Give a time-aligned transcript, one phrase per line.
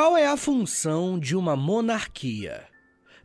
[0.00, 2.66] Qual é a função de uma monarquia?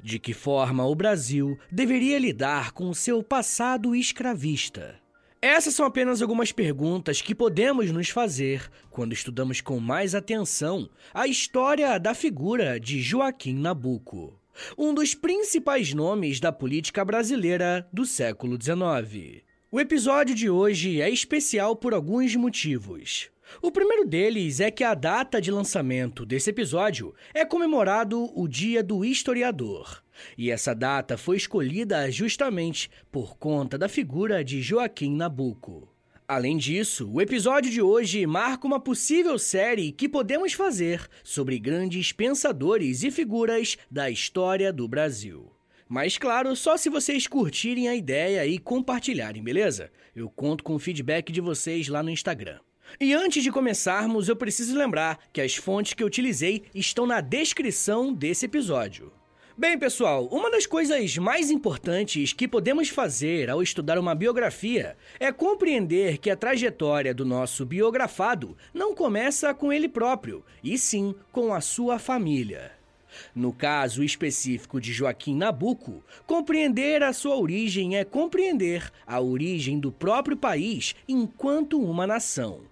[0.04, 5.00] De que forma o Brasil deveria lidar com seu passado escravista?
[5.42, 11.26] Essas são apenas algumas perguntas que podemos nos fazer quando estudamos com mais atenção a
[11.26, 14.38] história da figura de Joaquim Nabuco,
[14.78, 19.46] um dos principais nomes da política brasileira do século XIX.
[19.72, 23.34] O episódio de hoje é especial por alguns motivos.
[23.62, 28.84] O primeiro deles é que a data de lançamento desse episódio é comemorado o Dia
[28.84, 30.04] do Historiador.
[30.38, 35.90] E essa data foi escolhida justamente por conta da figura de Joaquim Nabuco.
[36.28, 42.12] Além disso, o episódio de hoje marca uma possível série que podemos fazer sobre grandes
[42.12, 45.52] pensadores e figuras da história do Brasil.
[45.88, 49.92] Mas claro, só se vocês curtirem a ideia e compartilharem, beleza?
[50.16, 52.60] Eu conto com o feedback de vocês lá no Instagram.
[53.00, 57.20] E antes de começarmos, eu preciso lembrar que as fontes que eu utilizei estão na
[57.20, 59.12] descrição desse episódio.
[59.58, 65.32] Bem, pessoal, uma das coisas mais importantes que podemos fazer ao estudar uma biografia é
[65.32, 71.54] compreender que a trajetória do nosso biografado não começa com ele próprio, e sim com
[71.54, 72.74] a sua família.
[73.34, 79.90] No caso específico de Joaquim Nabuco, compreender a sua origem é compreender a origem do
[79.90, 82.64] próprio país enquanto uma nação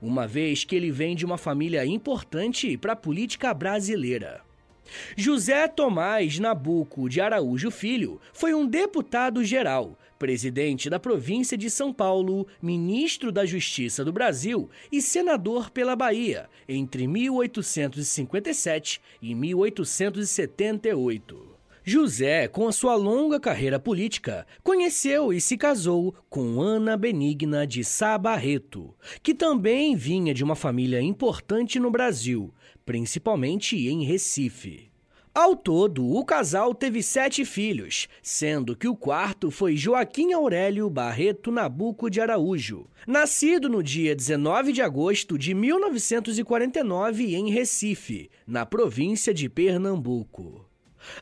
[0.00, 4.42] uma vez que ele vem de uma família importante para a política brasileira.
[5.16, 11.92] José Tomás Nabuco de Araújo Filho foi um deputado geral, presidente da província de São
[11.92, 21.51] Paulo, ministro da Justiça do Brasil e senador pela Bahia entre 1857 e 1878.
[21.84, 27.82] José, com a sua longa carreira política, conheceu e se casou com Ana Benigna de
[27.82, 32.54] Sá Barreto, que também vinha de uma família importante no Brasil,
[32.86, 34.92] principalmente em Recife.
[35.34, 41.50] Ao todo, o casal teve sete filhos, sendo que o quarto foi Joaquim Aurélio Barreto
[41.50, 49.34] Nabuco de Araújo, nascido no dia 19 de agosto de 1949 em Recife, na província
[49.34, 50.71] de Pernambuco.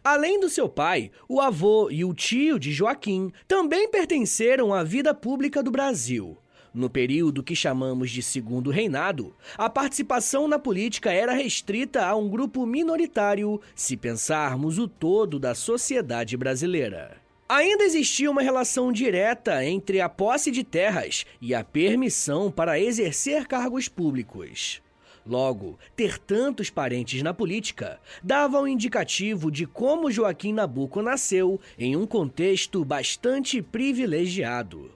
[0.03, 5.15] Além do seu pai, o avô e o tio de Joaquim também pertenceram à vida
[5.15, 6.37] pública do Brasil.
[6.73, 12.29] No período que chamamos de Segundo Reinado, a participação na política era restrita a um
[12.29, 17.17] grupo minoritário, se pensarmos o todo da sociedade brasileira.
[17.49, 23.49] Ainda existia uma relação direta entre a posse de terras e a permissão para exercer
[23.49, 24.81] cargos públicos.
[25.27, 31.95] Logo, ter tantos parentes na política dava um indicativo de como Joaquim Nabuco nasceu em
[31.95, 34.91] um contexto bastante privilegiado.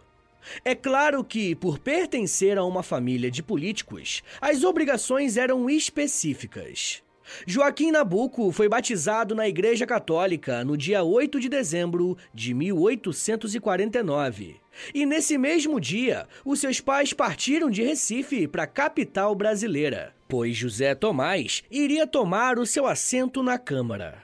[0.64, 7.03] É claro que, por pertencer a uma família de políticos, as obrigações eram específicas.
[7.46, 14.56] Joaquim Nabuco foi batizado na Igreja Católica no dia 8 de dezembro de 1849.
[14.92, 20.56] E nesse mesmo dia, os seus pais partiram de Recife para a capital brasileira, pois
[20.56, 24.22] José Tomás iria tomar o seu assento na Câmara.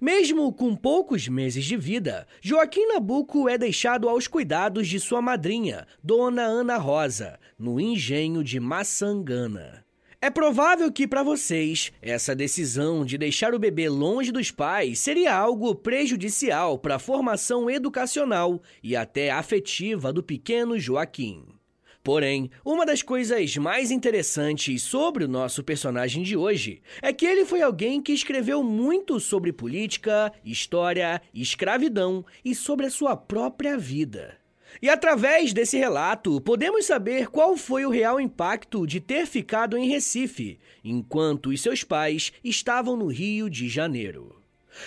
[0.00, 5.86] Mesmo com poucos meses de vida, Joaquim Nabuco é deixado aos cuidados de sua madrinha,
[6.02, 9.83] Dona Ana Rosa, no engenho de Maçangana.
[10.24, 15.36] É provável que para vocês essa decisão de deixar o bebê longe dos pais seria
[15.36, 21.44] algo prejudicial para a formação educacional e até afetiva do pequeno Joaquim.
[22.02, 27.44] Porém, uma das coisas mais interessantes sobre o nosso personagem de hoje é que ele
[27.44, 34.42] foi alguém que escreveu muito sobre política, história, escravidão e sobre a sua própria vida.
[34.80, 39.88] E através desse relato, podemos saber qual foi o real impacto de ter ficado em
[39.88, 44.36] Recife, enquanto os seus pais estavam no Rio de Janeiro.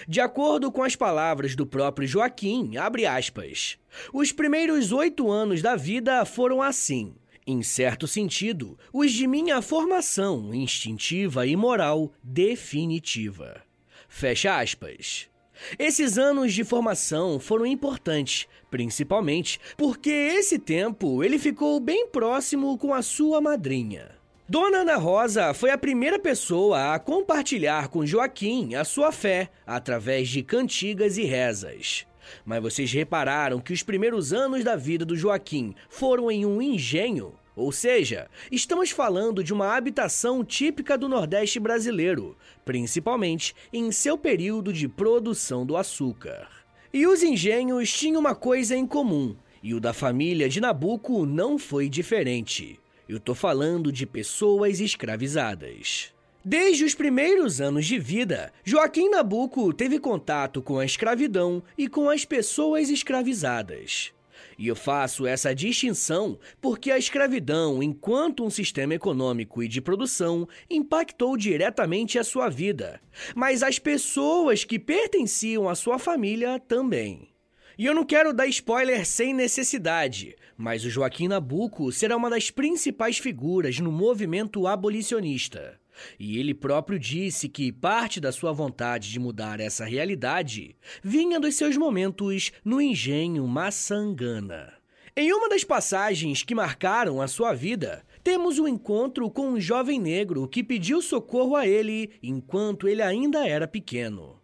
[0.08, 3.78] De acordo com as palavras do próprio Joaquim, abre aspas,
[4.14, 7.16] os primeiros oito anos da vida foram assim.
[7.46, 13.62] Em certo sentido, os de minha formação instintiva e moral definitiva.
[14.10, 15.30] Fecha aspas.
[15.78, 22.94] Esses anos de formação foram importantes, principalmente porque esse tempo ele ficou bem próximo com
[22.94, 24.18] a sua madrinha.
[24.50, 30.30] Dona Ana Rosa foi a primeira pessoa a compartilhar com Joaquim a sua fé através
[30.30, 32.06] de cantigas e rezas.
[32.46, 37.34] Mas vocês repararam que os primeiros anos da vida do Joaquim foram em um engenho?
[37.58, 44.72] Ou seja, estamos falando de uma habitação típica do Nordeste brasileiro, principalmente em seu período
[44.72, 46.48] de produção do açúcar.
[46.94, 51.58] E os engenhos tinham uma coisa em comum, e o da família de Nabuco não
[51.58, 52.80] foi diferente.
[53.10, 56.14] Eu tô falando de pessoas escravizadas.
[56.46, 62.08] Desde os primeiros anos de vida, Joaquim Nabuco teve contato com a escravidão e com
[62.08, 64.14] as pessoas escravizadas.
[64.58, 70.48] E eu faço essa distinção porque a escravidão, enquanto um sistema econômico e de produção,
[70.70, 73.00] impactou diretamente a sua vida,
[73.36, 77.30] mas as pessoas que pertenciam à sua família também.
[77.78, 82.50] E eu não quero dar spoiler sem necessidade, mas o Joaquim Nabuco será uma das
[82.50, 85.80] principais figuras no movimento abolicionista.
[86.20, 91.56] E ele próprio disse que parte da sua vontade de mudar essa realidade vinha dos
[91.56, 94.74] seus momentos no engenho Maçangana.
[95.16, 99.60] Em uma das passagens que marcaram a sua vida, temos o um encontro com um
[99.60, 104.40] jovem negro que pediu socorro a ele enquanto ele ainda era pequeno.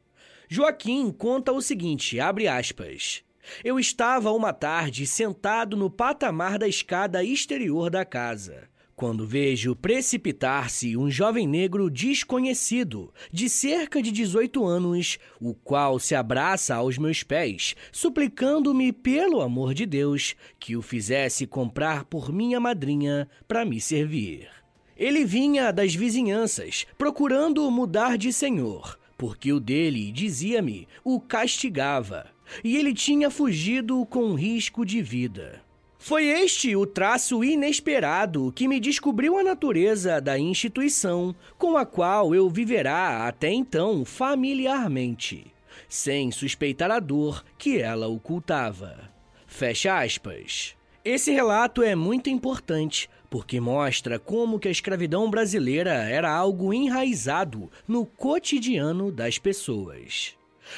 [0.50, 3.24] Joaquim conta o seguinte, abre aspas.
[3.64, 10.96] Eu estava uma tarde sentado no patamar da escada exterior da casa quando vejo precipitar-se
[10.96, 17.24] um jovem negro desconhecido, de cerca de 18 anos, o qual se abraça aos meus
[17.24, 23.82] pés, suplicando-me pelo amor de Deus que o fizesse comprar por minha madrinha para me
[23.82, 24.48] servir.
[24.96, 32.28] Ele vinha das vizinhanças, procurando mudar de senhor, porque o dele, dizia-me, o castigava,
[32.64, 35.63] e ele tinha fugido com risco de vida.
[36.06, 42.36] Foi este o traço inesperado que me descobriu a natureza da instituição com a qual
[42.36, 45.46] eu viverá até então familiarmente,
[45.88, 49.10] sem suspeitar a dor que ela ocultava.
[49.48, 50.76] Fecha aspas.
[51.06, 57.72] Esse relato é muito importante porque mostra como que a escravidão brasileira era algo enraizado
[57.88, 60.36] no cotidiano das pessoas.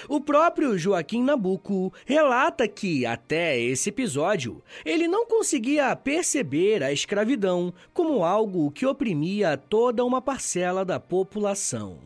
[0.08, 7.74] O próprio Joaquim Nabuco relata que, até esse episódio, ele não conseguia perceber a escravidão
[7.94, 12.00] como algo que oprimia toda uma parcela da população.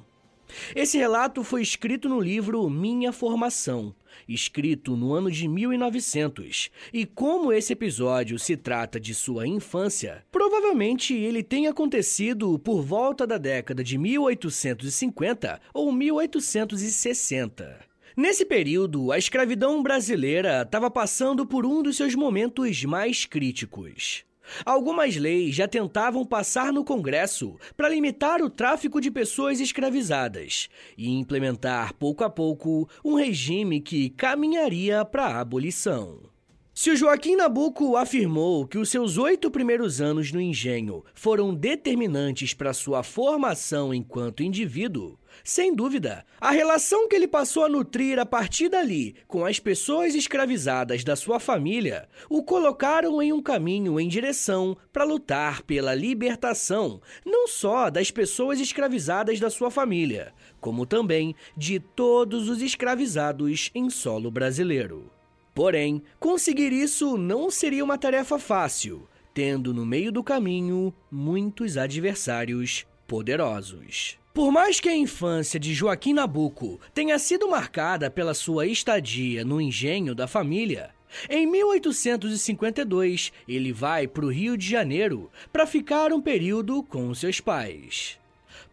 [0.75, 3.94] Esse relato foi escrito no livro Minha Formação,
[4.27, 11.13] escrito no ano de 1900, e como esse episódio se trata de sua infância, provavelmente
[11.13, 17.89] ele tenha acontecido por volta da década de 1850 ou 1860.
[18.18, 24.25] Nesse período, a escravidão brasileira estava passando por um dos seus momentos mais críticos.
[24.66, 31.10] Algumas leis já tentavam passar no Congresso para limitar o tráfico de pessoas escravizadas e
[31.10, 36.38] implementar pouco a pouco um regime que caminharia para a abolição.
[36.80, 42.54] Se o Joaquim Nabuco afirmou que os seus oito primeiros anos no engenho foram determinantes
[42.54, 48.26] para sua formação enquanto indivíduo, sem dúvida, a relação que ele passou a nutrir a
[48.26, 54.08] partir dali com as pessoas escravizadas da sua família o colocaram em um caminho em
[54.08, 61.36] direção para lutar pela libertação não só das pessoas escravizadas da sua família, como também
[61.58, 65.19] de todos os escravizados em solo brasileiro.
[65.60, 72.88] Porém, conseguir isso não seria uma tarefa fácil, tendo no meio do caminho muitos adversários
[73.06, 74.18] poderosos.
[74.34, 79.60] Por mais que a infância de Joaquim Nabuco tenha sido marcada pela sua estadia no
[79.60, 80.92] engenho da família,
[81.30, 87.42] em 1852 ele vai para o Rio de Janeiro para ficar um período com seus
[87.42, 88.19] pais.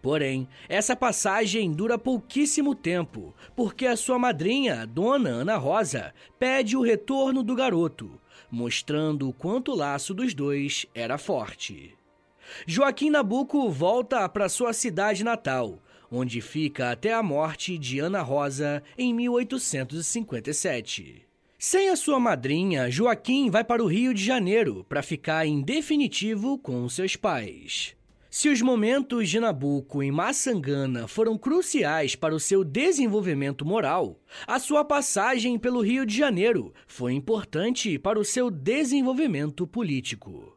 [0.06, 6.80] Porém, essa passagem dura pouquíssimo tempo, porque a sua madrinha, Dona Ana Rosa, pede o
[6.80, 11.92] retorno do garoto, mostrando o quanto o laço dos dois era forte.
[12.68, 18.84] Joaquim Nabuco volta para sua cidade natal, onde fica até a morte de Ana Rosa
[18.96, 21.26] em 1857.
[21.58, 26.58] Sem a sua madrinha, Joaquim vai para o Rio de Janeiro para ficar em definitivo
[26.58, 27.96] com seus pais.
[28.38, 34.58] Se os momentos de Nabucco em Massangana foram cruciais para o seu desenvolvimento moral, a
[34.58, 40.54] sua passagem pelo Rio de Janeiro foi importante para o seu desenvolvimento político.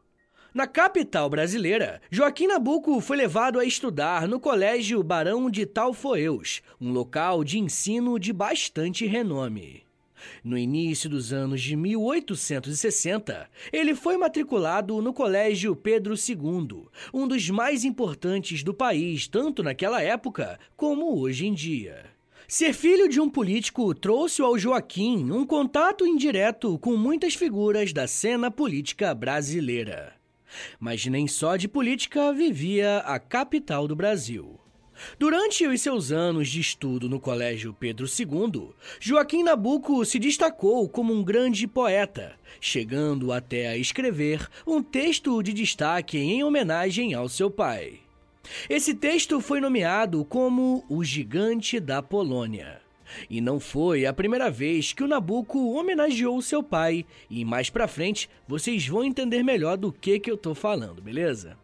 [0.52, 6.92] Na capital brasileira, Joaquim Nabuco foi levado a estudar no Colégio Barão de Talfoeus, um
[6.92, 9.89] local de ensino de bastante renome.
[10.44, 17.48] No início dos anos de 1860, ele foi matriculado no Colégio Pedro II, um dos
[17.50, 22.04] mais importantes do país, tanto naquela época como hoje em dia.
[22.46, 28.08] Ser filho de um político trouxe ao Joaquim um contato indireto com muitas figuras da
[28.08, 30.14] cena política brasileira.
[30.78, 34.59] Mas nem só de política vivia a capital do Brasil.
[35.18, 41.12] Durante os seus anos de estudo no Colégio Pedro II, Joaquim Nabuco se destacou como
[41.12, 47.50] um grande poeta, chegando até a escrever um texto de destaque em homenagem ao seu
[47.50, 48.00] pai.
[48.68, 52.80] Esse texto foi nomeado como O Gigante da Polônia.
[53.28, 57.88] E não foi a primeira vez que o Nabucco homenageou seu pai, e mais pra
[57.88, 61.56] frente vocês vão entender melhor do que, que eu tô falando, beleza?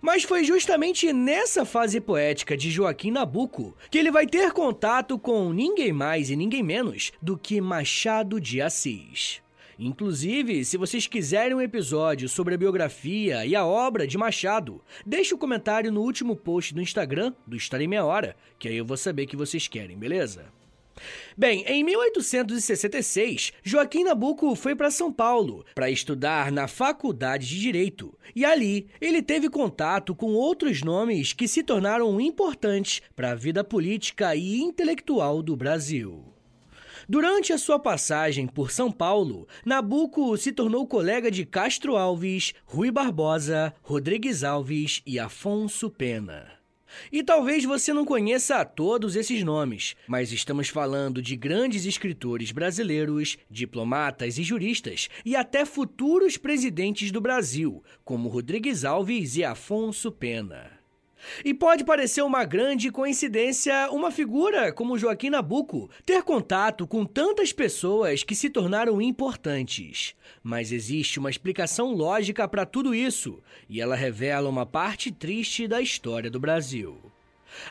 [0.00, 5.52] Mas foi justamente nessa fase poética de Joaquim Nabuco que ele vai ter contato com
[5.52, 9.40] ninguém mais e ninguém menos do que Machado de Assis.
[9.78, 15.34] Inclusive, se vocês quiserem um episódio sobre a biografia e a obra de Machado, deixe
[15.34, 18.76] o um comentário no último post do Instagram do História em Meia Hora, que aí
[18.76, 20.52] eu vou saber que vocês querem, beleza?
[21.36, 28.16] Bem, em 1866, Joaquim Nabuco foi para São Paulo para estudar na Faculdade de Direito,
[28.34, 33.64] e ali ele teve contato com outros nomes que se tornaram importantes para a vida
[33.64, 36.24] política e intelectual do Brasil.
[37.08, 42.90] Durante a sua passagem por São Paulo, Nabuco se tornou colega de Castro Alves, Rui
[42.90, 46.61] Barbosa, Rodrigues Alves e Afonso Pena.
[47.10, 53.38] E talvez você não conheça todos esses nomes, mas estamos falando de grandes escritores brasileiros,
[53.50, 60.81] diplomatas e juristas, e até futuros presidentes do Brasil, como Rodrigues Alves e Afonso Pena.
[61.44, 67.52] E pode parecer uma grande coincidência uma figura como Joaquim Nabuco ter contato com tantas
[67.52, 70.14] pessoas que se tornaram importantes.
[70.42, 75.80] Mas existe uma explicação lógica para tudo isso, e ela revela uma parte triste da
[75.80, 77.12] história do Brasil.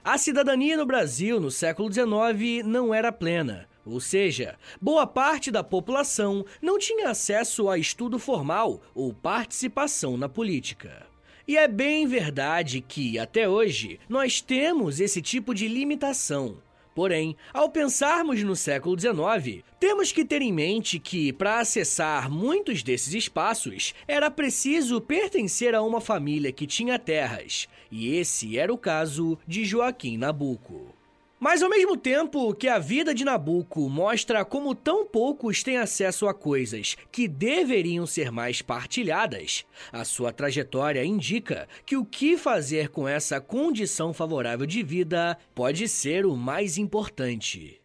[0.04, 3.68] A cidadania no Brasil no século XIX não era plena.
[3.84, 10.30] Ou seja, boa parte da população não tinha acesso a estudo formal ou participação na
[10.30, 11.11] política.
[11.52, 16.60] E é bem verdade que, até hoje, nós temos esse tipo de limitação.
[16.96, 22.82] Porém, ao pensarmos no século XIX, temos que ter em mente que, para acessar muitos
[22.84, 28.78] desses espaços, era preciso pertencer a uma família que tinha terras, e esse era o
[28.78, 31.01] caso de Joaquim Nabuco.
[31.44, 36.28] Mas ao mesmo tempo que a vida de Nabucco mostra como tão poucos têm acesso
[36.28, 42.90] a coisas que deveriam ser mais partilhadas, a sua trajetória indica que o que fazer
[42.90, 47.82] com essa condição favorável de vida pode ser o mais importante.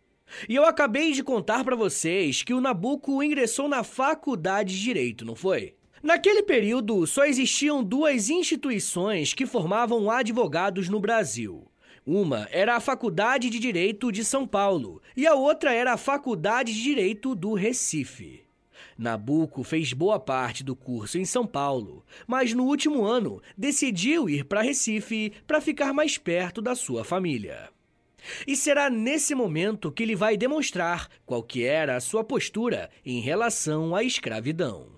[0.47, 5.25] E eu acabei de contar para vocês que o Nabucco ingressou na faculdade de Direito,
[5.25, 5.75] não foi?
[6.03, 11.67] Naquele período, só existiam duas instituições que formavam advogados no Brasil
[12.07, 16.73] uma era a Faculdade de Direito de São Paulo e a outra era a Faculdade
[16.73, 18.45] de Direito do Recife.
[18.97, 24.45] Nabuco fez boa parte do curso em São Paulo, mas no último ano decidiu ir
[24.45, 27.69] para Recife para ficar mais perto da sua família.
[28.47, 33.21] E será nesse momento que ele vai demonstrar qual que era a sua postura em
[33.21, 34.96] relação à escravidão.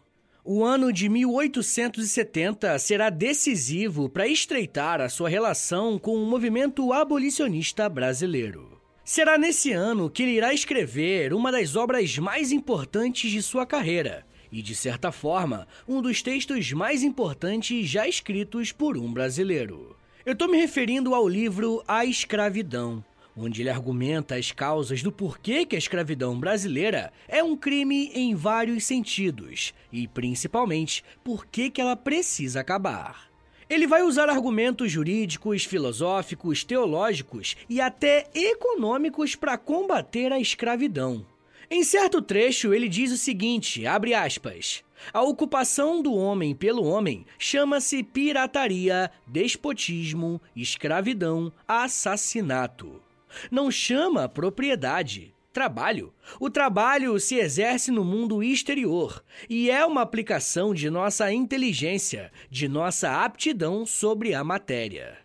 [0.50, 7.87] O ano de 1870 será decisivo para estreitar a sua relação com o movimento abolicionista
[7.87, 8.81] brasileiro.
[9.05, 14.25] Será nesse ano que ele irá escrever uma das obras mais importantes de sua carreira
[14.50, 19.95] e, de certa forma, um dos textos mais importantes já escritos por um brasileiro.
[20.25, 23.05] Eu estou me referindo ao livro A Escravidão,
[23.38, 28.35] onde ele argumenta as causas do porquê que a escravidão brasileira é um crime em
[28.35, 33.28] vários sentidos e, principalmente, por que ela precisa acabar.
[33.71, 41.25] Ele vai usar argumentos jurídicos, filosóficos, teológicos e até econômicos para combater a escravidão.
[41.71, 47.26] Em certo trecho, ele diz o seguinte, abre aspas, a ocupação do homem pelo homem
[47.38, 53.07] chama-se pirataria, despotismo, escravidão, assassinato.
[53.50, 56.14] Não chama propriedade, trabalho.
[56.38, 62.68] O trabalho se exerce no mundo exterior e é uma aplicação de nossa inteligência, de
[62.68, 65.18] nossa aptidão sobre a matéria.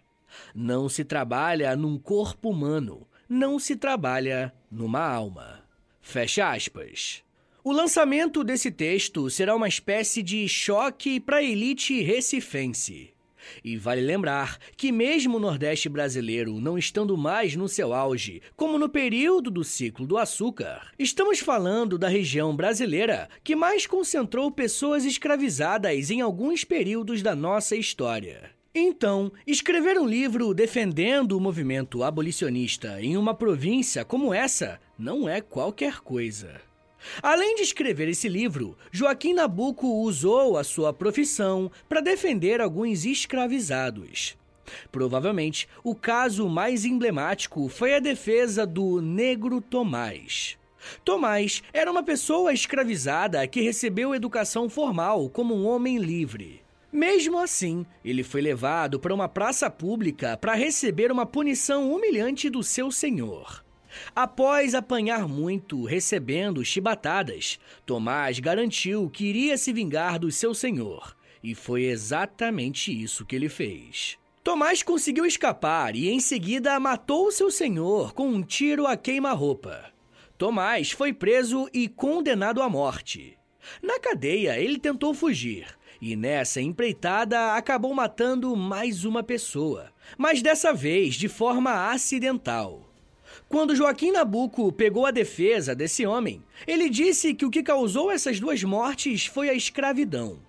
[0.55, 5.63] Não se trabalha num corpo humano, não se trabalha numa alma.
[6.01, 7.23] Fecha aspas.
[7.63, 13.12] O lançamento desse texto será uma espécie de choque para a elite recifense.
[13.63, 18.77] E vale lembrar que, mesmo o Nordeste brasileiro não estando mais no seu auge, como
[18.77, 25.05] no período do ciclo do açúcar, estamos falando da região brasileira que mais concentrou pessoas
[25.05, 28.51] escravizadas em alguns períodos da nossa história.
[28.75, 35.41] Então, escrever um livro defendendo o movimento abolicionista em uma província como essa não é
[35.41, 36.59] qualquer coisa.
[37.21, 44.37] Além de escrever esse livro, Joaquim Nabuco usou a sua profissão para defender alguns escravizados.
[44.91, 50.57] Provavelmente, o caso mais emblemático foi a defesa do negro Tomás.
[51.03, 56.61] Tomás era uma pessoa escravizada que recebeu educação formal como um homem livre.
[56.91, 62.61] Mesmo assim, ele foi levado para uma praça pública para receber uma punição humilhante do
[62.61, 63.62] seu senhor.
[64.15, 71.53] Após apanhar muito, recebendo chibatadas, Tomás garantiu que iria se vingar do seu senhor, e
[71.53, 74.17] foi exatamente isso que ele fez.
[74.43, 79.85] Tomás conseguiu escapar e em seguida matou seu senhor com um tiro a queima-roupa.
[80.37, 83.37] Tomás foi preso e condenado à morte.
[83.81, 85.67] Na cadeia, ele tentou fugir
[86.01, 92.92] e nessa empreitada acabou matando mais uma pessoa, mas dessa vez de forma acidental.
[93.53, 98.39] Quando Joaquim Nabuco pegou a defesa desse homem, ele disse que o que causou essas
[98.39, 100.39] duas mortes foi a escravidão.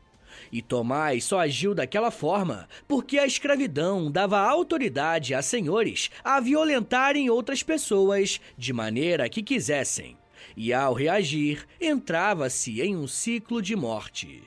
[0.51, 7.29] E Tomás só agiu daquela forma porque a escravidão dava autoridade a senhores a violentarem
[7.29, 10.17] outras pessoas de maneira que quisessem.
[10.57, 14.43] E ao reagir, entrava-se em um ciclo de morte.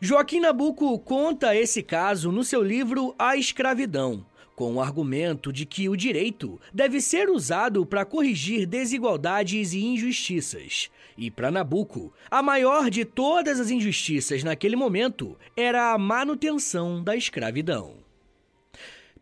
[0.00, 4.26] Joaquim Nabuco conta esse caso no seu livro A Escravidão,
[4.60, 10.90] com o argumento de que o direito deve ser usado para corrigir desigualdades e injustiças.
[11.16, 17.16] E para Nabucco, a maior de todas as injustiças naquele momento era a manutenção da
[17.16, 17.94] escravidão.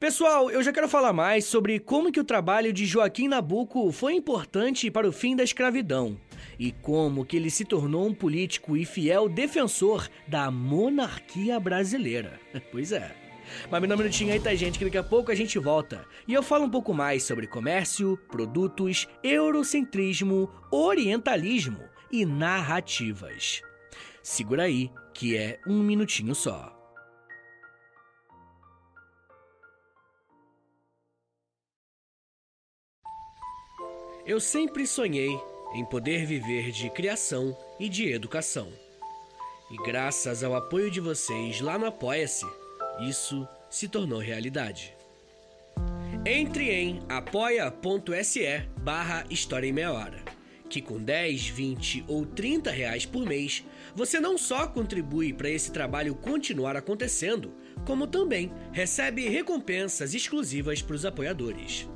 [0.00, 4.14] Pessoal, eu já quero falar mais sobre como que o trabalho de Joaquim Nabuco foi
[4.14, 6.18] importante para o fim da escravidão
[6.59, 12.40] e como que ele se tornou um político e fiel defensor da monarquia brasileira.
[12.73, 13.27] Pois é.
[13.71, 14.78] Mas me dá um minutinho aí, tá, gente?
[14.78, 16.05] Que daqui a pouco a gente volta.
[16.26, 23.62] E eu falo um pouco mais sobre comércio, produtos, eurocentrismo, orientalismo e narrativas.
[24.23, 26.75] Segura aí, que é um minutinho só.
[34.26, 35.40] Eu sempre sonhei
[35.75, 38.70] em poder viver de criação e de educação.
[39.70, 42.46] E graças ao apoio de vocês lá no Apoia-se,
[43.00, 44.94] isso se tornou realidade.
[46.26, 50.22] Entre em apoia.se barra História em Meia Hora,
[50.68, 55.72] que com 10, 20 ou 30 reais por mês, você não só contribui para esse
[55.72, 57.54] trabalho continuar acontecendo,
[57.87, 61.88] como também recebe recompensas exclusivas para os apoiadores.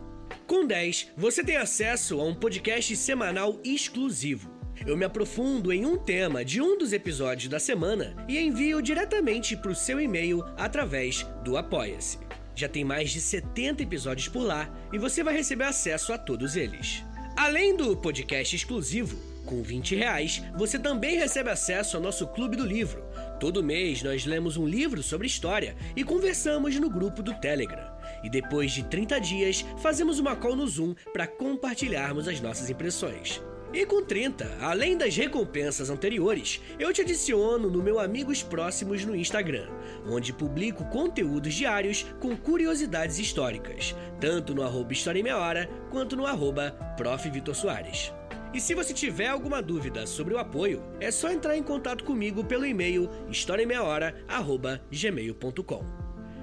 [0.47, 4.52] Com 10, você tem acesso a um podcast semanal exclusivo
[4.87, 9.57] eu me aprofundo em um tema de um dos episódios da semana e envio diretamente
[9.57, 12.19] para o seu e-mail através do Apoia-se.
[12.55, 16.57] Já tem mais de 70 episódios por lá e você vai receber acesso a todos
[16.57, 17.03] eles.
[17.37, 22.65] Além do podcast exclusivo, com 20 reais, você também recebe acesso ao nosso Clube do
[22.65, 23.03] Livro.
[23.41, 27.91] Todo mês nós lemos um livro sobre história e conversamos no grupo do Telegram.
[28.23, 33.43] E depois de 30 dias, fazemos uma call no Zoom para compartilharmos as nossas impressões.
[33.73, 39.17] E com 30, além das recompensas anteriores, eu te adiciono no meu Amigos Próximos no
[39.17, 39.67] Instagram,
[40.07, 46.17] onde publico conteúdos diários com curiosidades históricas, tanto no arroba História em Meia Hora, quanto
[46.17, 47.31] no arroba Prof.
[47.31, 48.13] Vitor Soares.
[48.53, 52.45] E se você tiver alguma dúvida sobre o apoio, é só entrar em contato comigo
[52.45, 56.03] pelo e-mail historiaemmeiahora.gmail.com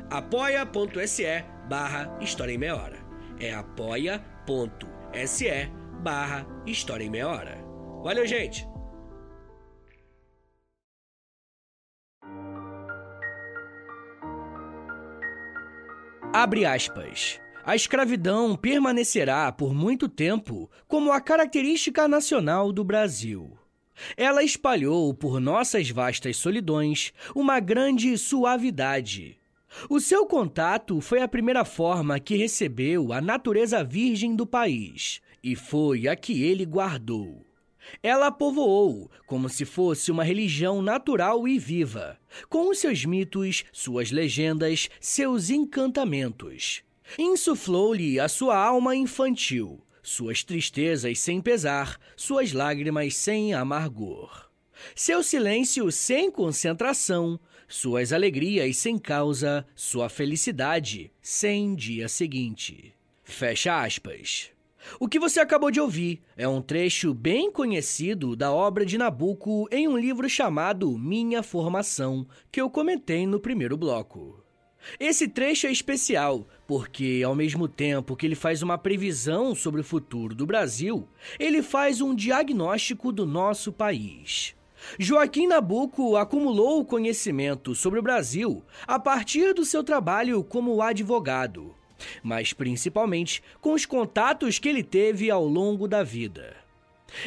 [0.09, 2.97] apoia.se barra História em Meia Hora.
[3.39, 4.09] É apoia.se
[5.99, 7.57] barra História em Meia Hora.
[8.03, 8.67] Valeu, gente!
[16.31, 17.39] Abre aspas.
[17.65, 23.57] A escravidão permanecerá por muito tempo como a característica nacional do Brasil.
[24.15, 29.38] Ela espalhou por nossas vastas solidões uma grande suavidade.
[29.89, 35.56] O seu contato foi a primeira forma que recebeu a natureza virgem do país, e
[35.56, 37.45] foi a que ele guardou.
[38.04, 44.12] Ela povoou como se fosse uma religião natural e viva, com os seus mitos, suas
[44.12, 46.84] legendas, seus encantamentos.
[47.17, 54.49] Insuflou-lhe a sua alma infantil, suas tristezas sem pesar, suas lágrimas sem amargor.
[54.95, 62.93] Seu silêncio sem concentração, suas alegrias sem causa, sua felicidade sem dia seguinte.
[63.23, 64.52] Fecha aspas.
[64.99, 69.67] O que você acabou de ouvir é um trecho bem conhecido da obra de Nabucco
[69.71, 74.43] em um livro chamado Minha Formação, que eu comentei no primeiro bloco.
[74.99, 79.83] Esse trecho é especial porque, ao mesmo tempo que ele faz uma previsão sobre o
[79.83, 84.55] futuro do Brasil, ele faz um diagnóstico do nosso país.
[84.97, 91.75] Joaquim Nabuco acumulou conhecimento sobre o Brasil a partir do seu trabalho como advogado
[92.23, 96.55] mas principalmente com os contatos que ele teve ao longo da vida.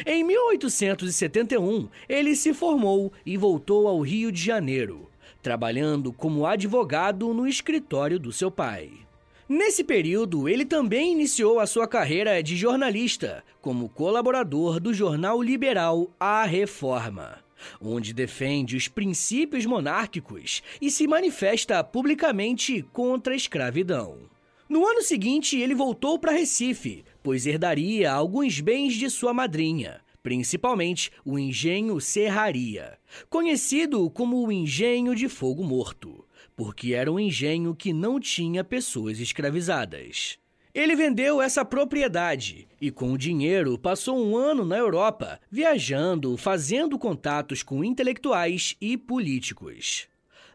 [0.05, 5.09] Em 1871, ele se formou e voltou ao Rio de Janeiro,
[5.41, 8.91] trabalhando como advogado no escritório do seu pai.
[9.47, 16.09] Nesse período, ele também iniciou a sua carreira de jornalista, como colaborador do jornal liberal
[16.17, 17.39] A Reforma,
[17.79, 24.32] onde defende os princípios monárquicos e se manifesta publicamente contra a escravidão.
[24.73, 31.11] No ano seguinte, ele voltou para Recife, pois herdaria alguns bens de sua madrinha, principalmente
[31.23, 32.97] o engenho Serraria,
[33.29, 39.19] conhecido como o Engenho de Fogo Morto, porque era um engenho que não tinha pessoas
[39.19, 40.39] escravizadas.
[40.73, 46.97] Ele vendeu essa propriedade e, com o dinheiro, passou um ano na Europa, viajando, fazendo
[46.97, 50.07] contatos com intelectuais e políticos.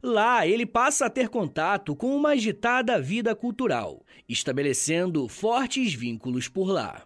[0.02, 6.70] Lá, ele passa a ter contato com uma agitada vida cultural, estabelecendo fortes vínculos por
[6.70, 7.02] lá.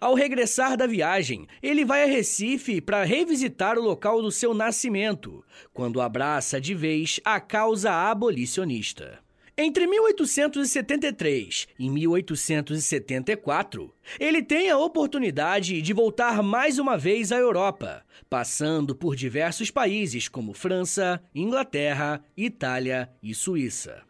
[0.00, 5.44] Ao regressar da viagem, ele vai a Recife para revisitar o local do seu nascimento,
[5.72, 9.20] quando abraça de vez a causa abolicionista.
[9.60, 18.04] Entre 1873 e 1874, ele tem a oportunidade de voltar mais uma vez à Europa,
[18.30, 24.04] passando por diversos países como França, Inglaterra, Itália e Suíça.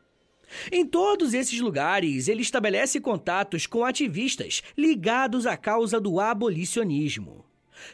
[0.70, 7.47] Em todos esses lugares, ele estabelece contatos com ativistas ligados à causa do abolicionismo.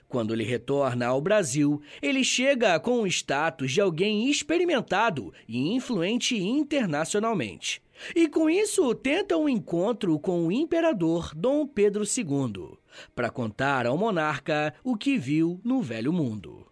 [0.08, 6.36] Quando ele retorna ao Brasil, ele chega com o status de alguém experimentado e influente
[6.36, 7.82] internacionalmente.
[8.14, 12.76] E com isso tenta um encontro com o imperador Dom Pedro II,
[13.14, 16.66] para contar ao monarca o que viu no Velho Mundo.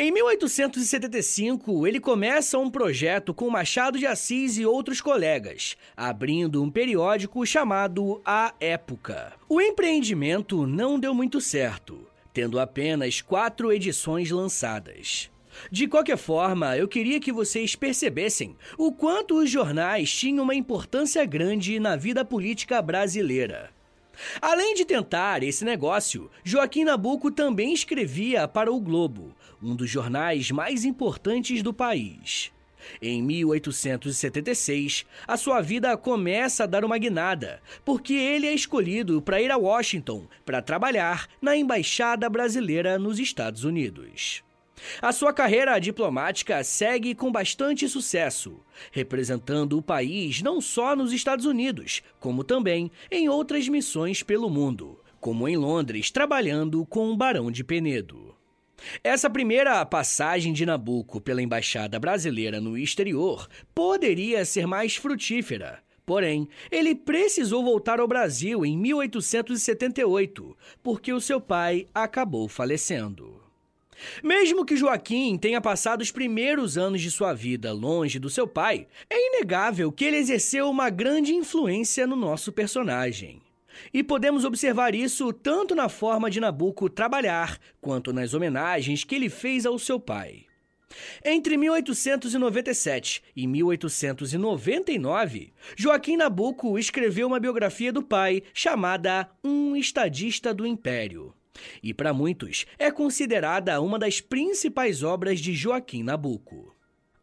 [0.00, 6.70] Em 1875, ele começa um projeto com Machado de Assis e outros colegas, abrindo um
[6.70, 9.32] periódico chamado A Época.
[9.48, 12.06] O empreendimento não deu muito certo,
[12.38, 15.28] tendo apenas quatro edições lançadas.
[15.72, 21.24] De qualquer forma, eu queria que vocês percebessem o quanto os jornais tinham uma importância
[21.24, 23.70] grande na vida política brasileira.
[24.40, 30.52] Além de tentar esse negócio, Joaquim Nabuco também escrevia para o Globo, um dos jornais
[30.52, 32.52] mais importantes do país.
[33.00, 39.40] Em 1876, a sua vida começa a dar uma guinada, porque ele é escolhido para
[39.40, 44.42] ir a Washington para trabalhar na Embaixada Brasileira nos Estados Unidos.
[45.02, 48.60] A sua carreira diplomática segue com bastante sucesso,
[48.92, 54.98] representando o país não só nos Estados Unidos, como também em outras missões pelo mundo,
[55.20, 58.27] como em Londres, trabalhando com o Barão de Penedo.
[59.02, 65.82] Essa primeira passagem de Nabucco pela embaixada brasileira no exterior poderia ser mais frutífera.
[66.06, 73.42] Porém, ele precisou voltar ao Brasil em 1878, porque o seu pai acabou falecendo.
[74.22, 78.86] Mesmo que Joaquim tenha passado os primeiros anos de sua vida longe do seu pai,
[79.10, 83.42] é inegável que ele exerceu uma grande influência no nosso personagem.
[83.92, 89.28] E podemos observar isso tanto na forma de Nabucco trabalhar, quanto nas homenagens que ele
[89.28, 90.46] fez ao seu pai.
[91.24, 100.66] Entre 1897 e 1899, Joaquim Nabucco escreveu uma biografia do pai chamada Um Estadista do
[100.66, 101.34] Império.
[101.82, 106.74] E para muitos é considerada uma das principais obras de Joaquim Nabucco.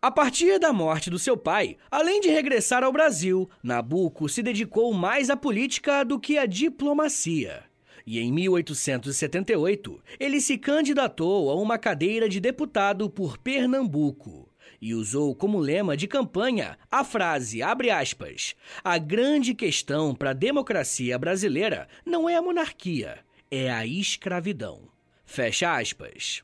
[0.05, 4.93] A partir da morte do seu pai, além de regressar ao Brasil, Nabucco se dedicou
[4.93, 7.63] mais à política do que à diplomacia.
[8.05, 14.47] E em 1878, ele se candidatou a uma cadeira de deputado por Pernambuco
[14.79, 20.33] e usou como lema de campanha a frase, abre aspas, a grande questão para a
[20.33, 24.87] democracia brasileira não é a monarquia, é a escravidão.
[25.25, 26.43] Fecha aspas.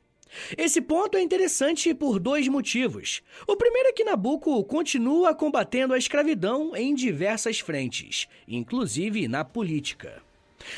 [0.57, 3.21] Esse ponto é interessante por dois motivos.
[3.47, 10.21] O primeiro é que Nabucco continua combatendo a escravidão em diversas frentes, inclusive na política.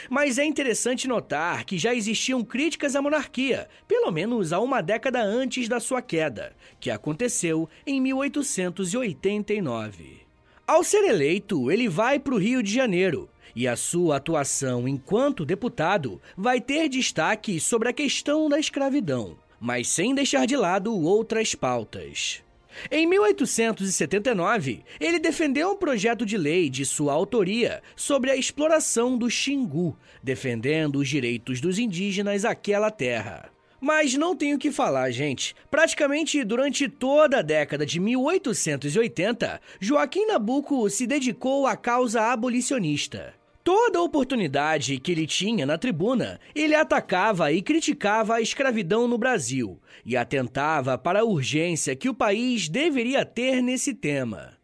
[0.09, 5.21] Mas é interessante notar que já existiam críticas à monarquia, pelo menos há uma década
[5.21, 10.23] antes da sua queda, que aconteceu em 1889.
[10.65, 15.45] Ao ser eleito, ele vai para o Rio de Janeiro e a sua atuação enquanto
[15.45, 21.55] deputado vai ter destaque sobre a questão da escravidão, mas sem deixar de lado outras
[21.55, 22.43] pautas.
[22.91, 29.29] Em 1879, ele defendeu um projeto de lei de sua autoria sobre a exploração do
[29.29, 33.49] Xingu, defendendo os direitos dos indígenas àquela terra.
[33.79, 35.55] Mas não tenho que falar, gente.
[35.71, 43.33] Praticamente durante toda a década de 1880, Joaquim Nabuco se dedicou à causa abolicionista.
[43.63, 49.79] Toda oportunidade que ele tinha na tribuna, ele atacava e criticava a escravidão no Brasil
[50.05, 54.57] e atentava para a urgência que o país deveria ter nesse tema.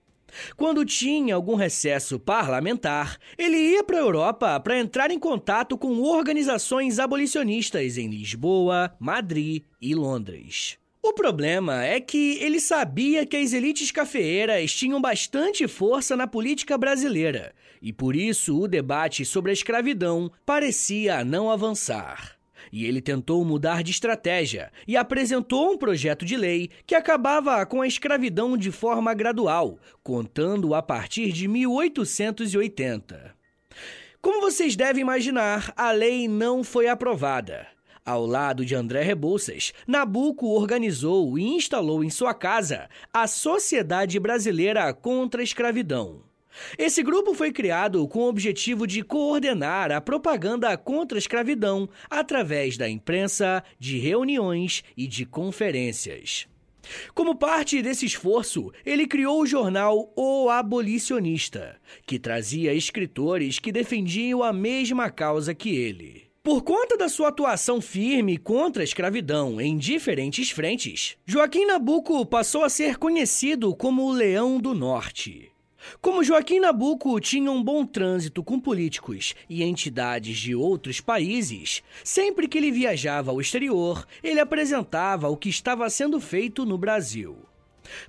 [0.57, 6.01] Quando tinha algum recesso parlamentar, ele ia para a Europa para entrar em contato com
[6.01, 10.77] organizações abolicionistas em Lisboa, Madrid e Londres.
[11.01, 16.77] O problema é que ele sabia que as elites cafeeiras tinham bastante força na política
[16.77, 22.37] brasileira e por isso o debate sobre a escravidão parecia não avançar.
[22.71, 27.81] E ele tentou mudar de estratégia e apresentou um projeto de lei que acabava com
[27.81, 33.33] a escravidão de forma gradual, contando a partir de 1880.
[34.21, 37.65] Como vocês devem imaginar, a lei não foi aprovada.
[38.05, 44.93] Ao lado de André Rebouças, Nabucco organizou e instalou em sua casa a Sociedade Brasileira
[44.93, 46.28] contra a Escravidão.
[46.77, 52.77] Esse grupo foi criado com o objetivo de coordenar a propaganda contra a escravidão através
[52.77, 56.47] da imprensa, de reuniões e de conferências.
[57.13, 64.41] Como parte desse esforço, ele criou o jornal O Abolicionista, que trazia escritores que defendiam
[64.41, 66.29] a mesma causa que ele.
[66.41, 72.63] Por conta da sua atuação firme contra a escravidão em diferentes frentes, Joaquim Nabuco passou
[72.63, 75.51] a ser conhecido como o Leão do Norte.
[76.01, 82.47] Como Joaquim Nabuco tinha um bom trânsito com políticos e entidades de outros países, sempre
[82.47, 87.37] que ele viajava ao exterior, ele apresentava o que estava sendo feito no Brasil.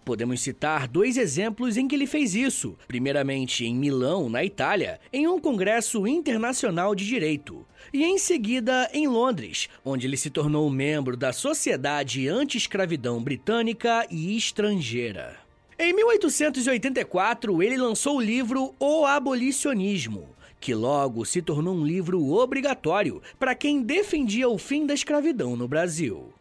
[0.05, 2.77] Podemos citar dois exemplos em que ele fez isso.
[2.87, 9.07] Primeiramente, em Milão, na Itália, em um congresso internacional de direito, e em seguida em
[9.07, 15.50] Londres, onde ele se tornou membro da Sociedade Anti-Escravidão Britânica e Estrangeira.
[15.83, 20.29] Em 1884, ele lançou o livro O Abolicionismo,
[20.61, 25.67] que logo se tornou um livro obrigatório para quem defendia o fim da escravidão no
[25.67, 26.35] Brasil.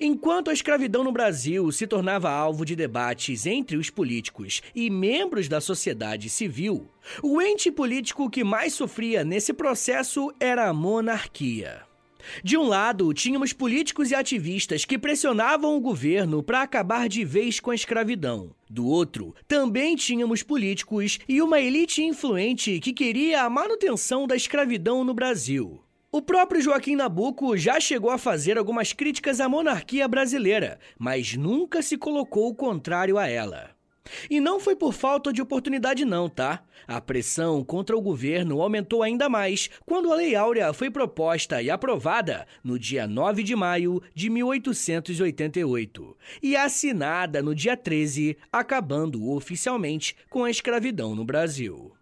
[0.00, 5.48] Enquanto a escravidão no Brasil se tornava alvo de debates entre os políticos e membros
[5.48, 6.88] da sociedade civil,
[7.24, 11.89] o ente político que mais sofria nesse processo era a monarquia.
[12.42, 17.60] De um lado, tínhamos políticos e ativistas que pressionavam o governo para acabar de vez
[17.60, 18.54] com a escravidão.
[18.68, 25.04] Do outro, também tínhamos políticos e uma elite influente que queria a manutenção da escravidão
[25.04, 25.82] no Brasil.
[26.12, 31.82] O próprio Joaquim Nabuco já chegou a fazer algumas críticas à monarquia brasileira, mas nunca
[31.82, 33.79] se colocou o contrário a ela.
[34.30, 36.64] E não foi por falta de oportunidade, não, tá?
[36.86, 41.70] A pressão contra o governo aumentou ainda mais quando a Lei Áurea foi proposta e
[41.70, 50.16] aprovada no dia 9 de maio de 1888 e assinada no dia 13, acabando oficialmente
[50.28, 51.92] com a escravidão no Brasil.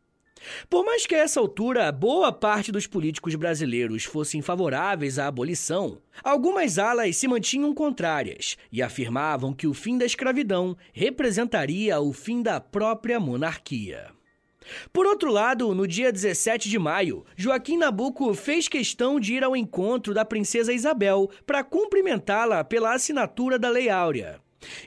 [0.68, 6.00] Por mais que a essa altura boa parte dos políticos brasileiros fossem favoráveis à abolição,
[6.22, 12.42] algumas alas se mantinham contrárias e afirmavam que o fim da escravidão representaria o fim
[12.42, 14.10] da própria monarquia.
[14.92, 19.56] Por outro lado, no dia 17 de maio, Joaquim Nabuco fez questão de ir ao
[19.56, 24.40] encontro da princesa Isabel para cumprimentá-la pela assinatura da Lei Áurea.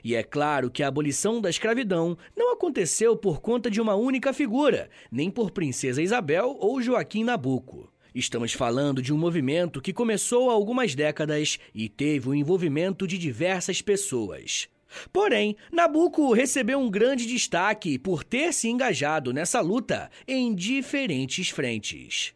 [0.04, 4.32] E é claro que a abolição da escravidão não aconteceu por conta de uma única
[4.32, 7.92] figura, nem por Princesa Isabel ou Joaquim Nabuco.
[8.14, 13.16] Estamos falando de um movimento que começou há algumas décadas e teve o envolvimento de
[13.16, 14.68] diversas pessoas.
[15.10, 22.34] Porém, Nabucco recebeu um grande destaque por ter se engajado nessa luta em diferentes frentes.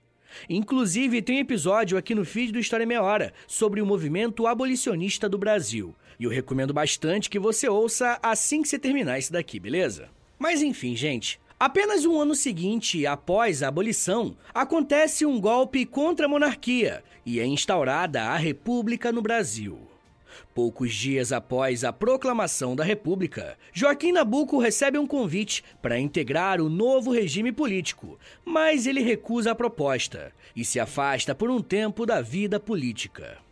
[0.48, 5.28] Inclusive, tem um episódio aqui no feed do História Meia Hora sobre o movimento abolicionista
[5.28, 5.94] do Brasil.
[6.18, 10.08] E eu recomendo bastante que você ouça assim que você terminar isso daqui, beleza?
[10.38, 11.40] Mas enfim, gente.
[11.58, 17.46] Apenas um ano seguinte, após a abolição, acontece um golpe contra a monarquia e é
[17.46, 19.78] instaurada a República no Brasil.
[20.54, 26.68] Poucos dias após a proclamação da República, Joaquim Nabuco recebe um convite para integrar o
[26.68, 32.20] novo regime político, mas ele recusa a proposta e se afasta por um tempo da
[32.20, 33.45] vida política.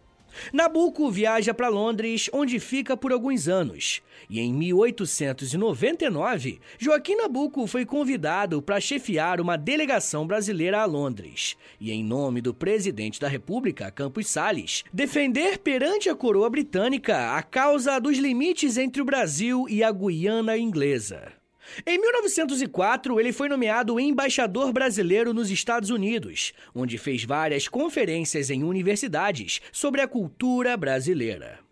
[0.52, 4.02] Nabucco viaja para Londres, onde fica por alguns anos.
[4.28, 11.56] E em 1899, Joaquim Nabucco foi convidado para chefiar uma delegação brasileira a Londres.
[11.80, 17.42] E em nome do presidente da República, Campos Salles, defender perante a coroa britânica a
[17.42, 21.43] causa dos limites entre o Brasil e a Guiana inglesa.
[21.86, 28.62] Em 1904, ele foi nomeado embaixador brasileiro nos Estados Unidos, onde fez várias conferências em
[28.62, 31.64] universidades sobre a cultura brasileira.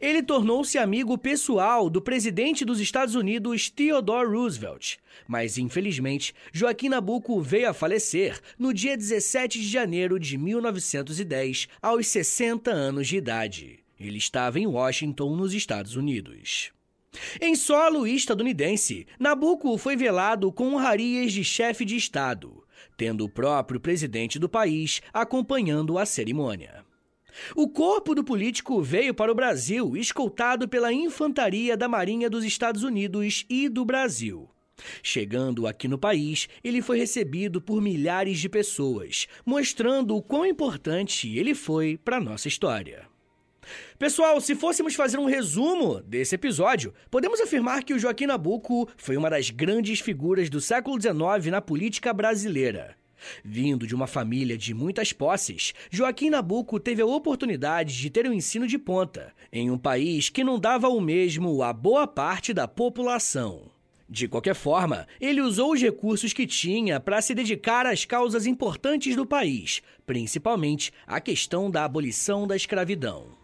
[0.00, 7.40] Ele tornou-se amigo pessoal do presidente dos Estados Unidos Theodore Roosevelt, mas infelizmente Joaquim Nabuco
[7.40, 13.80] veio a falecer no dia 17 de janeiro de 1910, aos 60 anos de idade.
[13.98, 16.72] Ele estava em Washington, nos Estados Unidos.
[17.40, 22.62] Em solo estadunidense, Nabucco foi velado com honrarias de chefe de Estado,
[22.96, 26.84] tendo o próprio presidente do país acompanhando a cerimônia.
[27.54, 32.82] O corpo do político veio para o Brasil escoltado pela infantaria da Marinha dos Estados
[32.82, 34.48] Unidos e do Brasil.
[35.02, 41.36] Chegando aqui no país, ele foi recebido por milhares de pessoas, mostrando o quão importante
[41.36, 43.06] ele foi para nossa história.
[43.98, 49.16] Pessoal, se fôssemos fazer um resumo desse episódio, podemos afirmar que o Joaquim Nabuco foi
[49.16, 52.96] uma das grandes figuras do século XIX na política brasileira.
[53.44, 58.32] Vindo de uma família de muitas posses, Joaquim Nabuco teve a oportunidade de ter um
[58.32, 62.68] ensino de ponta, em um país que não dava o mesmo a boa parte da
[62.68, 63.70] população.
[64.08, 69.16] De qualquer forma, ele usou os recursos que tinha para se dedicar às causas importantes
[69.16, 73.43] do país, principalmente a questão da abolição da escravidão.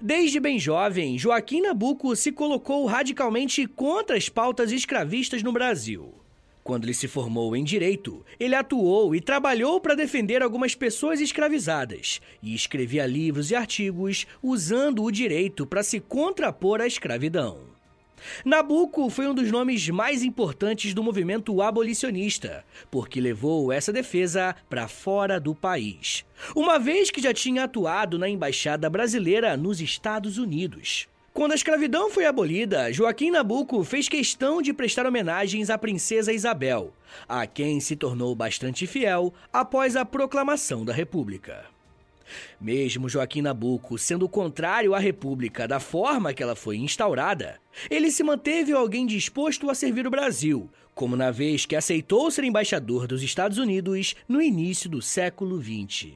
[0.00, 6.14] Desde bem jovem, Joaquim Nabuco se colocou radicalmente contra as pautas escravistas no Brasil.
[6.62, 12.20] Quando ele se formou em direito, ele atuou e trabalhou para defender algumas pessoas escravizadas
[12.40, 17.71] e escrevia livros e artigos usando o direito para se contrapor à escravidão.
[18.44, 24.88] Nabucco foi um dos nomes mais importantes do movimento abolicionista, porque levou essa defesa para
[24.88, 31.08] fora do país, uma vez que já tinha atuado na embaixada brasileira nos Estados Unidos.
[31.32, 36.92] Quando a escravidão foi abolida, Joaquim Nabuco fez questão de prestar homenagens à princesa Isabel,
[37.26, 41.71] a quem se tornou bastante fiel após a proclamação da República.
[42.60, 48.22] Mesmo Joaquim Nabuco sendo contrário à República da forma que ela foi instaurada, ele se
[48.22, 53.22] manteve alguém disposto a servir o Brasil, como na vez que aceitou ser embaixador dos
[53.22, 56.12] Estados Unidos no início do século XX.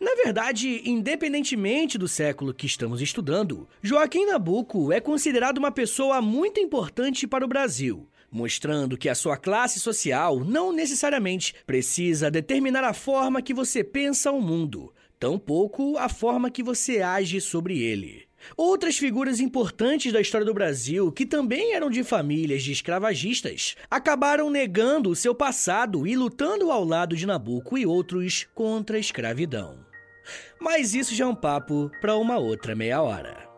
[0.00, 6.60] Na verdade, independentemente do século que estamos estudando, Joaquim Nabuco é considerado uma pessoa muito
[6.60, 12.94] importante para o Brasil, mostrando que a sua classe social não necessariamente precisa determinar a
[12.94, 14.92] forma que você pensa o mundo,
[15.22, 18.24] tampouco a forma que você age sobre ele.
[18.56, 24.50] Outras figuras importantes da história do Brasil, que também eram de famílias de escravagistas, acabaram
[24.50, 29.86] negando o seu passado e lutando ao lado de Nabucco e outros contra a escravidão.
[30.60, 33.51] Mas isso já é um papo para uma outra meia hora.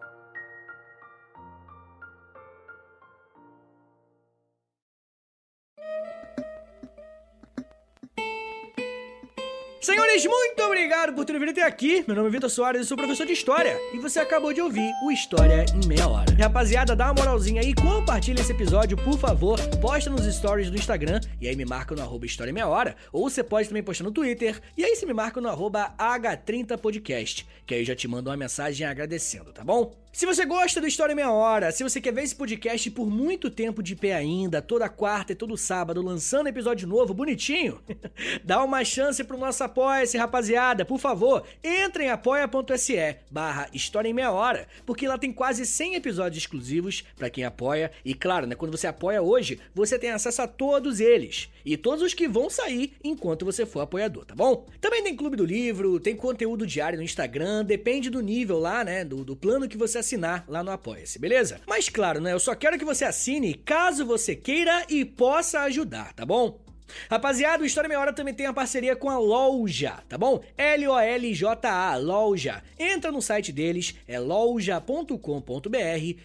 [9.84, 12.02] Senhores, muito obrigado por terem vindo até aqui.
[12.06, 13.78] Meu nome é Vitor Soares e sou professor de História.
[13.92, 16.34] E você acabou de ouvir o História em Meia Hora.
[16.40, 19.60] Rapaziada, dá uma moralzinha aí, compartilha esse episódio, por favor.
[19.82, 22.96] Posta nos stories do Instagram e aí me marca no arroba História em Meia Hora.
[23.12, 27.44] Ou você pode também postar no Twitter e aí você me marca no arroba H30podcast,
[27.66, 29.92] que aí eu já te mando uma mensagem agradecendo, tá bom?
[30.14, 33.10] Se você gosta do História em Meia Hora, se você quer ver esse podcast por
[33.10, 37.80] muito tempo de pé ainda, toda quarta e todo sábado, lançando episódio novo, bonitinho,
[38.44, 40.84] dá uma chance pro nosso apoia-se, rapaziada.
[40.84, 45.96] Por favor, entre em apoia.se barra História em Meia Hora, porque lá tem quase 100
[45.96, 47.90] episódios exclusivos para quem apoia.
[48.04, 51.48] E claro, né, quando você apoia hoje, você tem acesso a todos eles.
[51.64, 54.64] E todos os que vão sair enquanto você for apoiador, tá bom?
[54.80, 59.04] Também tem Clube do Livro, tem conteúdo diário no Instagram, depende do nível lá, né,
[59.04, 61.60] do, do plano que você assinar lá no Apoia-se, beleza?
[61.66, 62.32] Mas claro, né?
[62.32, 66.63] Eu só quero que você assine caso você queira e possa ajudar, tá bom?
[67.10, 70.42] Rapaziada, o História Meia Hora também tem a parceria com a Loja, tá bom?
[70.56, 72.62] L-O-L-J-A, Loja.
[72.78, 75.18] Entra no site deles, é loja.com.br,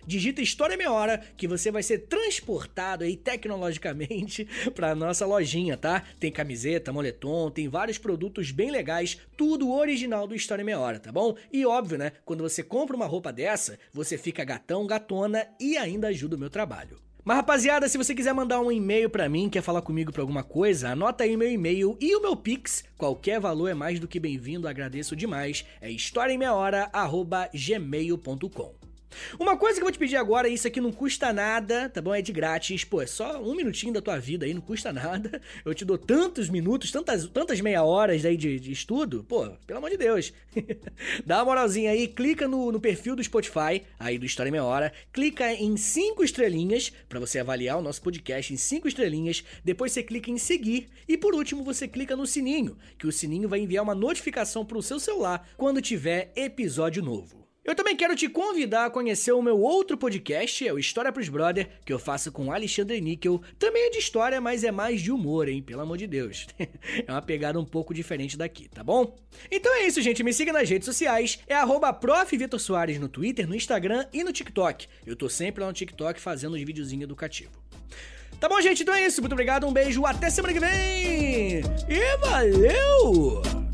[0.05, 6.03] digita História Meia Hora, que você vai ser transportado aí tecnologicamente pra nossa lojinha, tá?
[6.19, 11.11] Tem camiseta, moletom, tem vários produtos bem legais, tudo original do História Meia Hora, tá
[11.11, 11.35] bom?
[11.51, 12.11] E óbvio, né?
[12.25, 16.49] Quando você compra uma roupa dessa, você fica gatão, gatona e ainda ajuda o meu
[16.49, 17.08] trabalho.
[17.29, 20.41] Mas rapaziada, se você quiser mandar um e-mail para mim, quer falar comigo para alguma
[20.41, 22.83] coisa, anota aí meu e-mail e o meu Pix.
[22.97, 25.63] Qualquer valor é mais do que bem-vindo, agradeço demais.
[25.79, 28.78] É historiaemmeiahora@gmail.com.
[29.39, 32.13] Uma coisa que eu vou te pedir agora, isso aqui não custa nada, tá bom?
[32.13, 35.41] É de grátis, pô, é só um minutinho da tua vida aí, não custa nada.
[35.65, 39.79] Eu te dou tantos minutos, tantas, tantas meia horas aí de, de estudo, pô, pelo
[39.79, 40.33] amor de Deus.
[41.25, 44.63] Dá uma moralzinha aí, clica no, no perfil do Spotify, aí do História em Meia
[44.63, 49.91] Hora, clica em cinco estrelinhas para você avaliar o nosso podcast em cinco estrelinhas, depois
[49.91, 53.59] você clica em seguir e por último você clica no sininho, que o sininho vai
[53.59, 57.38] enviar uma notificação pro seu celular quando tiver episódio novo.
[57.63, 61.27] Eu também quero te convidar a conhecer o meu outro podcast, é o História pros
[61.27, 63.41] Brother, que eu faço com Alexandre Níquel.
[63.59, 65.61] Também é de história, mas é mais de humor, hein?
[65.61, 66.47] Pelo amor de Deus.
[66.57, 69.15] é uma pegada um pouco diferente daqui, tá bom?
[69.51, 70.23] Então é isso, gente.
[70.23, 71.39] Me siga nas redes sociais.
[71.47, 71.89] É arroba
[72.99, 74.87] no Twitter, no Instagram e no TikTok.
[75.05, 77.53] Eu tô sempre lá no TikTok fazendo os videozinhos educativos.
[78.39, 78.83] Tá bom, gente?
[78.83, 79.21] Então é isso.
[79.21, 81.61] Muito obrigado, um beijo, até semana que vem!
[81.89, 83.68] E valeu!